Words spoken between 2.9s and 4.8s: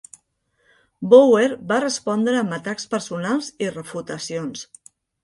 personals i refutacions.